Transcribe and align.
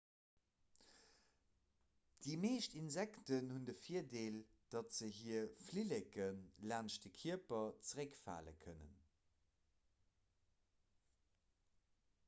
déi 2.27 2.37
meescht 2.45 2.77
insekten 2.79 3.51
hunn 3.57 3.67
de 3.67 3.75
virdeel 3.83 4.39
datt 4.77 4.97
se 5.01 5.09
hir 5.19 5.45
flilleke 5.67 6.27
laanscht 6.73 7.05
de 7.09 7.13
kierper 7.19 7.71
zeréckfale 7.91 8.57
kënnen 8.67 8.99